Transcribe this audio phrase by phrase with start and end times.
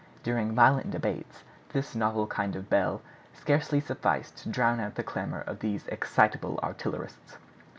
[0.23, 1.43] During violent debates
[1.73, 3.03] this novel kind of bell
[3.35, 7.37] scarcely sufficed to drown the clamor of these excitable artillerists.